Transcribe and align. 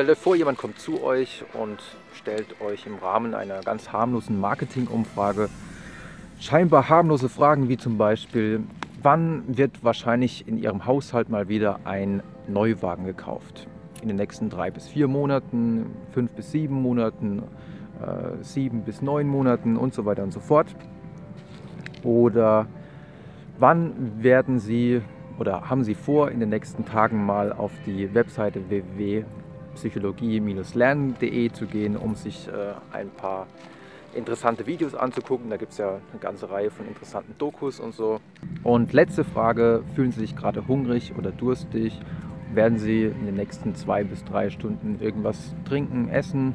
Stellt 0.00 0.12
euch 0.12 0.18
vor, 0.18 0.34
jemand 0.34 0.56
kommt 0.56 0.78
zu 0.78 1.02
euch 1.02 1.44
und 1.52 1.78
stellt 2.14 2.58
euch 2.62 2.86
im 2.86 2.94
Rahmen 2.94 3.34
einer 3.34 3.60
ganz 3.60 3.92
harmlosen 3.92 4.40
Marketingumfrage 4.40 5.50
scheinbar 6.38 6.88
harmlose 6.88 7.28
Fragen 7.28 7.68
wie 7.68 7.76
zum 7.76 7.98
Beispiel, 7.98 8.62
wann 9.02 9.44
wird 9.46 9.84
wahrscheinlich 9.84 10.48
in 10.48 10.56
Ihrem 10.56 10.86
Haushalt 10.86 11.28
mal 11.28 11.50
wieder 11.50 11.80
ein 11.84 12.22
Neuwagen 12.48 13.04
gekauft? 13.04 13.66
In 14.00 14.08
den 14.08 14.16
nächsten 14.16 14.48
drei 14.48 14.70
bis 14.70 14.88
vier 14.88 15.06
Monaten, 15.06 15.94
fünf 16.14 16.32
bis 16.32 16.50
sieben 16.50 16.80
Monaten, 16.80 17.42
äh, 18.00 18.42
sieben 18.42 18.84
bis 18.84 19.02
neun 19.02 19.26
Monaten 19.28 19.76
und 19.76 19.92
so 19.92 20.06
weiter 20.06 20.22
und 20.22 20.32
so 20.32 20.40
fort. 20.40 20.74
Oder 22.04 22.68
wann 23.58 24.22
werden 24.22 24.60
Sie 24.60 25.02
oder 25.38 25.68
haben 25.68 25.84
Sie 25.84 25.94
vor, 25.94 26.30
in 26.30 26.40
den 26.40 26.48
nächsten 26.48 26.86
Tagen 26.86 27.22
mal 27.22 27.52
auf 27.52 27.72
die 27.84 28.14
Webseite 28.14 28.70
www.psychologie-lernen.de 29.74 31.52
zu 31.52 31.66
gehen, 31.66 31.96
um 31.96 32.14
sich 32.14 32.48
äh, 32.48 32.74
ein 32.96 33.10
paar 33.10 33.46
interessante 34.14 34.66
Videos 34.66 34.94
anzugucken. 34.94 35.50
Da 35.50 35.56
gibt 35.56 35.72
es 35.72 35.78
ja 35.78 36.00
eine 36.10 36.20
ganze 36.20 36.50
Reihe 36.50 36.70
von 36.70 36.86
interessanten 36.86 37.34
Dokus 37.38 37.80
und 37.80 37.94
so. 37.94 38.20
Und 38.62 38.92
letzte 38.92 39.24
Frage, 39.24 39.82
fühlen 39.94 40.12
Sie 40.12 40.20
sich 40.20 40.36
gerade 40.36 40.66
hungrig 40.66 41.14
oder 41.16 41.30
durstig? 41.30 42.00
Werden 42.52 42.78
Sie 42.78 43.04
in 43.04 43.26
den 43.26 43.36
nächsten 43.36 43.74
zwei 43.74 44.02
bis 44.02 44.24
drei 44.24 44.50
Stunden 44.50 44.98
irgendwas 45.00 45.54
trinken, 45.64 46.08
essen? 46.08 46.54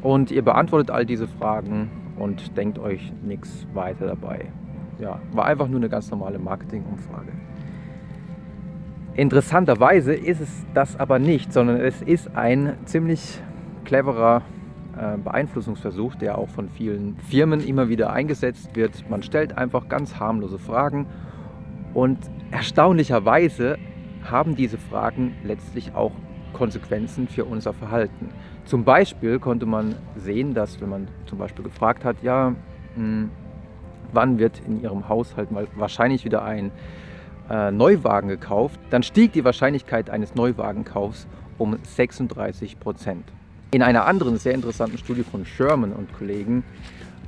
Und 0.00 0.30
ihr 0.30 0.42
beantwortet 0.42 0.90
all 0.90 1.04
diese 1.04 1.28
Fragen 1.28 1.90
und 2.18 2.56
denkt 2.56 2.78
euch 2.78 3.12
nichts 3.22 3.66
weiter 3.74 4.06
dabei. 4.06 4.46
Ja, 4.98 5.20
war 5.32 5.44
einfach 5.44 5.68
nur 5.68 5.80
eine 5.80 5.88
ganz 5.88 6.10
normale 6.10 6.38
Marketingumfrage. 6.38 7.32
Interessanterweise 9.18 10.14
ist 10.14 10.40
es 10.40 10.64
das 10.74 10.94
aber 10.94 11.18
nicht, 11.18 11.52
sondern 11.52 11.80
es 11.80 12.02
ist 12.02 12.36
ein 12.36 12.74
ziemlich 12.84 13.40
cleverer 13.84 14.42
äh, 14.96 15.18
Beeinflussungsversuch, 15.18 16.14
der 16.14 16.38
auch 16.38 16.48
von 16.48 16.68
vielen 16.68 17.16
Firmen 17.28 17.58
immer 17.58 17.88
wieder 17.88 18.12
eingesetzt 18.12 18.76
wird. 18.76 19.10
Man 19.10 19.24
stellt 19.24 19.58
einfach 19.58 19.88
ganz 19.88 20.20
harmlose 20.20 20.60
Fragen 20.60 21.06
und 21.94 22.16
erstaunlicherweise 22.52 23.76
haben 24.22 24.54
diese 24.54 24.78
Fragen 24.78 25.34
letztlich 25.42 25.96
auch 25.96 26.12
Konsequenzen 26.52 27.26
für 27.26 27.44
unser 27.44 27.72
Verhalten. 27.72 28.28
Zum 28.66 28.84
Beispiel 28.84 29.40
konnte 29.40 29.66
man 29.66 29.96
sehen, 30.14 30.54
dass 30.54 30.80
wenn 30.80 30.90
man 30.90 31.08
zum 31.26 31.38
Beispiel 31.38 31.64
gefragt 31.64 32.04
hat, 32.04 32.22
ja, 32.22 32.50
mh, 32.50 32.54
hm, 32.94 33.30
wann 34.12 34.38
wird 34.38 34.62
in 34.64 34.80
Ihrem 34.80 35.08
Haushalt 35.08 35.50
mal 35.50 35.66
wahrscheinlich 35.74 36.24
wieder 36.24 36.44
ein 36.44 36.70
äh, 37.50 37.70
Neuwagen 37.70 38.28
gekauft, 38.28 38.78
dann 38.90 39.02
stieg 39.02 39.32
die 39.32 39.44
Wahrscheinlichkeit 39.44 40.10
eines 40.10 40.34
Neuwagenkaufs 40.34 41.26
um 41.58 41.76
36 41.82 42.78
Prozent. 42.78 43.24
In 43.70 43.82
einer 43.82 44.06
anderen 44.06 44.38
sehr 44.38 44.54
interessanten 44.54 44.98
Studie 44.98 45.24
von 45.24 45.44
Sherman 45.44 45.92
und 45.92 46.12
Kollegen 46.16 46.64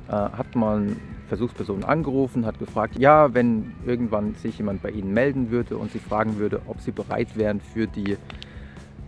äh, 0.07 0.13
hat 0.13 0.55
man 0.55 0.97
Versuchspersonen 1.27 1.85
angerufen, 1.85 2.45
hat 2.45 2.59
gefragt, 2.59 2.97
ja, 2.99 3.33
wenn 3.33 3.73
irgendwann 3.85 4.35
sich 4.35 4.57
jemand 4.57 4.81
bei 4.81 4.89
Ihnen 4.89 5.13
melden 5.13 5.49
würde 5.49 5.77
und 5.77 5.91
Sie 5.91 5.99
fragen 5.99 6.37
würde, 6.37 6.61
ob 6.67 6.81
Sie 6.81 6.91
bereit 6.91 7.37
wären 7.37 7.61
für 7.61 7.87
die 7.87 8.17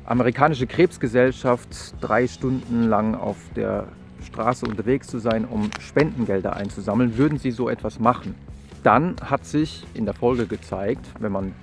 amerikanische 0.06 0.68
Krebsgesellschaft 0.68 1.96
drei 2.02 2.28
Stunden 2.28 2.84
lang 2.88 3.16
auf 3.16 3.38
der 3.56 3.88
Straße 4.24 4.66
unterwegs 4.66 5.08
zu 5.08 5.20
sein, 5.20 5.46
um 5.46 5.70
Spendengelder 5.80 6.56
einzusammeln, 6.56 7.18
würden 7.18 7.38
Sie 7.38 7.52
so 7.52 7.70
etwas 7.70 8.00
machen? 8.00 8.36
Dann 8.84 9.16
hat 9.24 9.46
sich 9.46 9.86
in 9.94 10.06
der 10.06 10.14
Folge 10.14 10.46
gezeigt, 10.46 11.06
wenn 11.20 11.32
man 11.32 11.46
ein 11.46 11.56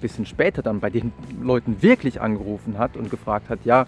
bisschen 0.00 0.26
später 0.26 0.62
dann 0.62 0.80
bei 0.80 0.90
den 0.90 1.12
Leuten 1.40 1.82
wirklich 1.82 2.20
angerufen 2.20 2.78
hat 2.78 2.96
und 2.96 3.10
gefragt 3.10 3.48
hat, 3.48 3.58
ja, 3.64 3.86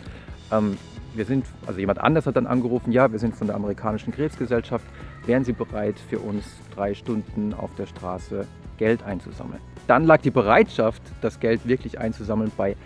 ähm, 0.50 0.76
wir 1.14 1.24
sind, 1.24 1.46
also 1.66 1.78
jemand 1.78 2.00
anders 2.00 2.26
hat 2.26 2.34
dann 2.34 2.48
angerufen, 2.48 2.90
ja, 2.90 3.12
wir 3.12 3.20
sind 3.20 3.36
von 3.36 3.46
der 3.46 3.54
amerikanischen 3.54 4.12
Krebsgesellschaft, 4.12 4.84
wären 5.26 5.44
Sie 5.44 5.52
bereit 5.52 5.96
für 6.10 6.18
uns 6.18 6.44
drei 6.74 6.94
Stunden 6.94 7.54
auf 7.54 7.72
der 7.76 7.86
Straße 7.86 8.46
Geld 8.76 9.04
einzusammeln? 9.04 9.60
Dann 9.86 10.04
lag 10.04 10.22
die 10.22 10.30
Bereitschaft, 10.30 11.02
das 11.20 11.38
Geld 11.38 11.68
wirklich 11.68 12.00
einzusammeln 12.00 12.50
bei 12.56 12.76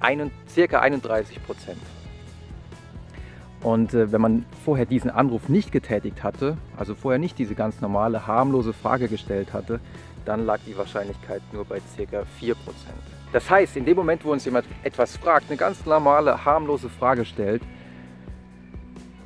einen, 0.00 0.30
circa 0.48 0.80
31 0.80 1.42
Prozent. 1.42 1.78
Und 3.62 3.92
äh, 3.92 4.10
wenn 4.10 4.20
man 4.20 4.44
vorher 4.64 4.86
diesen 4.86 5.10
Anruf 5.10 5.48
nicht 5.48 5.72
getätigt 5.72 6.22
hatte, 6.22 6.56
also 6.76 6.94
vorher 6.94 7.18
nicht 7.18 7.38
diese 7.38 7.54
ganz 7.54 7.80
normale, 7.80 8.26
harmlose 8.26 8.72
Frage 8.72 9.08
gestellt 9.08 9.52
hatte, 9.52 9.80
dann 10.24 10.46
lag 10.46 10.60
die 10.66 10.76
Wahrscheinlichkeit 10.76 11.42
nur 11.52 11.64
bei 11.64 11.78
ca. 11.78 12.24
4%. 12.40 12.54
Das 13.32 13.48
heißt, 13.48 13.76
in 13.76 13.84
dem 13.84 13.96
Moment, 13.96 14.24
wo 14.24 14.32
uns 14.32 14.44
jemand 14.44 14.66
etwas 14.82 15.16
fragt, 15.16 15.46
eine 15.48 15.56
ganz 15.56 15.84
normale, 15.86 16.44
harmlose 16.44 16.88
Frage 16.88 17.24
stellt, 17.24 17.62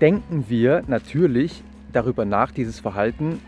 denken 0.00 0.44
wir 0.48 0.82
natürlich 0.86 1.62
darüber 1.92 2.24
nach, 2.24 2.50
dieses 2.50 2.80
Verhalten 2.80 3.40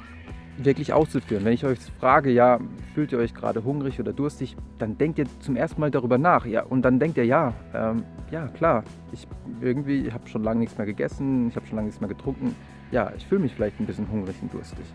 wirklich 0.59 0.93
auszuführen. 0.93 1.45
Wenn 1.45 1.53
ich 1.53 1.65
euch 1.65 1.79
frage, 2.01 2.31
ja, 2.31 2.59
fühlt 2.95 3.13
ihr 3.13 3.19
euch 3.19 3.35
gerade 3.35 3.65
hungrig 3.65 4.01
oder 4.01 4.13
durstig, 4.13 4.57
dann 4.79 4.97
denkt 4.99 5.19
ihr 5.19 5.27
zum 5.41 5.57
ersten 5.57 5.81
Mal 5.81 5.91
darüber 5.91 6.19
nach. 6.19 6.47
Ja, 6.47 6.63
und 6.63 6.83
dann 6.83 6.99
denkt 6.99 7.17
ihr, 7.17 7.25
ja, 7.25 7.53
ähm, 7.75 8.05
ja, 8.31 8.49
klar, 8.49 8.85
ich 9.13 9.27
irgendwie, 9.61 10.11
habe 10.13 10.27
schon 10.29 10.43
lange 10.43 10.61
nichts 10.61 10.77
mehr 10.79 10.87
gegessen, 10.87 11.49
ich 11.49 11.57
habe 11.57 11.67
schon 11.67 11.77
lange 11.77 11.87
nichts 11.87 12.01
mehr 12.01 12.09
getrunken. 12.09 12.55
Ja, 12.91 13.13
ich 13.17 13.27
fühle 13.27 13.43
mich 13.43 13.55
vielleicht 13.55 13.81
ein 13.81 13.87
bisschen 13.87 14.11
hungrig 14.11 14.37
und 14.41 14.53
durstig. 14.53 14.87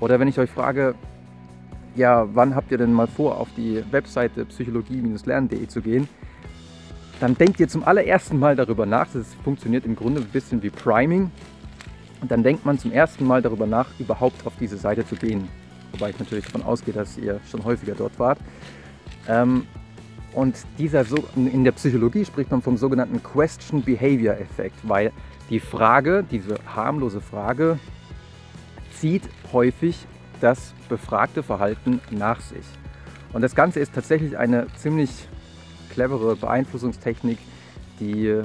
Oder 0.00 0.18
wenn 0.18 0.28
ich 0.28 0.38
euch 0.38 0.50
frage, 0.50 0.94
ja, 1.94 2.28
wann 2.34 2.54
habt 2.54 2.70
ihr 2.70 2.78
denn 2.78 2.92
mal 2.92 3.06
vor, 3.06 3.38
auf 3.38 3.48
die 3.56 3.82
Webseite 3.90 4.44
psychologie-lernen.de 4.44 5.66
zu 5.68 5.80
gehen? 5.80 6.08
Dann 7.20 7.36
denkt 7.36 7.60
ihr 7.60 7.68
zum 7.68 7.84
allerersten 7.84 8.38
Mal 8.38 8.56
darüber 8.56 8.84
nach. 8.84 9.08
Das 9.12 9.34
funktioniert 9.42 9.86
im 9.86 9.96
Grunde 9.96 10.20
ein 10.20 10.26
bisschen 10.26 10.62
wie 10.62 10.68
Priming. 10.68 11.30
Und 12.20 12.30
dann 12.30 12.42
denkt 12.42 12.64
man 12.64 12.78
zum 12.78 12.92
ersten 12.92 13.26
Mal 13.26 13.42
darüber 13.42 13.66
nach, 13.66 13.88
überhaupt 13.98 14.46
auf 14.46 14.54
diese 14.58 14.76
Seite 14.76 15.06
zu 15.06 15.16
gehen. 15.16 15.48
Wobei 15.92 16.10
ich 16.10 16.18
natürlich 16.18 16.46
davon 16.46 16.62
ausgehe, 16.62 16.94
dass 16.94 17.18
ihr 17.18 17.40
schon 17.50 17.64
häufiger 17.64 17.94
dort 17.94 18.18
wart. 18.18 18.38
Ähm, 19.28 19.66
und 20.32 20.54
dieser 20.78 21.04
in 21.34 21.64
der 21.64 21.72
Psychologie 21.72 22.24
spricht 22.24 22.50
man 22.50 22.60
vom 22.60 22.76
sogenannten 22.76 23.22
Question 23.22 23.82
Behavior 23.82 24.34
Effekt, 24.34 24.76
weil 24.82 25.12
die 25.48 25.60
Frage, 25.60 26.24
diese 26.30 26.58
harmlose 26.74 27.20
Frage, 27.20 27.78
zieht 28.92 29.22
häufig 29.52 30.06
das 30.40 30.74
befragte 30.88 31.42
Verhalten 31.42 32.00
nach 32.10 32.40
sich. 32.40 32.64
Und 33.32 33.42
das 33.42 33.54
Ganze 33.54 33.80
ist 33.80 33.94
tatsächlich 33.94 34.36
eine 34.36 34.66
ziemlich 34.76 35.10
clevere 35.90 36.36
Beeinflussungstechnik, 36.36 37.38
die, 38.00 38.42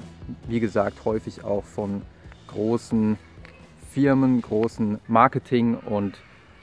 wie 0.47 0.59
gesagt, 0.59 1.03
häufig 1.03 1.43
auch 1.43 1.65
von 1.65 2.01
großen 2.47 3.17
Firmen, 3.94 4.41
großen 4.41 5.00
Marketing- 5.07 5.75
und 5.75 6.18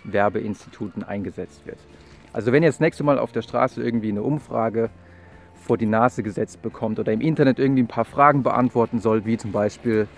Werbeinstituten 0.05 1.03
eingesetzt 1.03 1.67
wird. 1.67 1.79
Also 2.33 2.53
wenn 2.53 2.63
ihr 2.63 2.69
das 2.69 2.81
nächste 2.81 3.05
Mal 3.05 3.19
auf 3.19 3.33
der 3.33 3.43
Straße 3.43 3.83
irgendwie 3.83 4.11
eine 4.11 4.23
Umfrage 4.23 4.91
vor 5.55 5.77
die 5.77 5.87
Nase 5.87 6.23
gesetzt 6.23 6.63
bekommt 6.63 6.99
oder 6.99 7.13
im 7.13 7.21
Internet 7.21 7.59
irgendwie 7.59 7.83
ein 7.83 7.89
paar 7.89 8.05
Fragen 8.05 8.43
beantworten 8.43 9.01
soll, 9.01 9.25
wie 9.27 9.37
zum 9.37 9.53
Beispiel, 9.53 10.09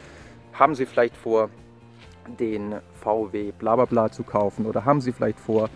haben 0.53 0.75
Sie 0.75 0.87
vielleicht 0.87 1.16
vor, 1.16 1.50
den 2.38 2.76
VW 3.03 3.53
bla 3.59 3.75
bla 3.75 3.87
bla 3.87 4.12
zu 4.12 4.22
kaufen 4.22 4.66
oder 4.66 4.84
haben 4.84 5.00
Sie 5.00 5.12
vielleicht 5.12 5.41
vor, 5.41 5.69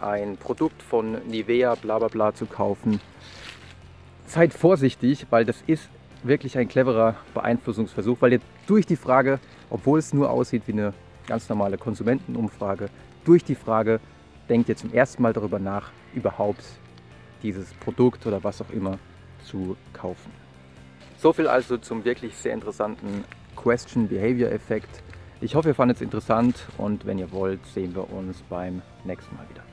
ein 0.00 0.36
Produkt 0.36 0.82
von 0.82 1.18
Nivea 1.28 1.76
bla 1.76 1.98
bla 1.98 2.08
bla 2.08 2.34
zu 2.34 2.46
kaufen. 2.46 3.00
Seid 4.26 4.52
vorsichtig, 4.52 5.26
weil 5.30 5.44
das 5.44 5.62
ist 5.68 5.88
wirklich 6.28 6.58
ein 6.58 6.68
cleverer 6.68 7.16
Beeinflussungsversuch, 7.34 8.18
weil 8.20 8.34
ihr 8.34 8.40
durch 8.66 8.86
die 8.86 8.96
Frage, 8.96 9.38
obwohl 9.70 9.98
es 9.98 10.12
nur 10.12 10.30
aussieht 10.30 10.62
wie 10.66 10.72
eine 10.72 10.94
ganz 11.26 11.48
normale 11.48 11.78
Konsumentenumfrage, 11.78 12.88
durch 13.24 13.44
die 13.44 13.54
Frage 13.54 14.00
denkt 14.48 14.68
ihr 14.68 14.76
zum 14.76 14.92
ersten 14.92 15.22
Mal 15.22 15.32
darüber 15.32 15.58
nach, 15.58 15.90
überhaupt 16.14 16.64
dieses 17.42 17.72
Produkt 17.74 18.26
oder 18.26 18.42
was 18.44 18.60
auch 18.60 18.70
immer 18.70 18.98
zu 19.44 19.76
kaufen. 19.92 20.30
So 21.18 21.32
viel 21.32 21.48
also 21.48 21.78
zum 21.78 22.04
wirklich 22.04 22.36
sehr 22.36 22.52
interessanten 22.52 23.24
Question 23.56 24.08
Behavior 24.08 24.50
Effekt. 24.50 25.02
Ich 25.40 25.54
hoffe, 25.54 25.68
ihr 25.68 25.74
fandet 25.74 25.96
es 25.96 26.02
interessant 26.02 26.66
und 26.78 27.06
wenn 27.06 27.18
ihr 27.18 27.32
wollt, 27.32 27.64
sehen 27.66 27.94
wir 27.94 28.12
uns 28.12 28.42
beim 28.48 28.82
nächsten 29.04 29.34
Mal 29.36 29.44
wieder. 29.50 29.65